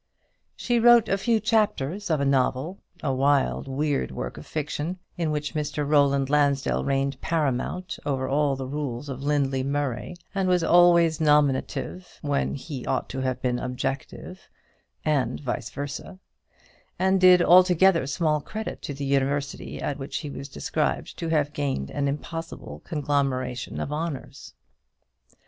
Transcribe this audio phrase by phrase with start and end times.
[0.55, 5.29] She wrote a few chapters of a novel; a wild weird work of fiction, in
[5.29, 5.87] which Mr.
[5.87, 12.17] Roland Lansdell reigned paramount over all the rules of Lindley Murray, and was always nominative
[12.23, 14.49] when he ought to have been objective,
[15.05, 16.17] and vice versa,
[16.97, 21.53] and did altogether small credit to the university at which he was described to have
[21.53, 24.55] gained an impossible conglomeration of honours.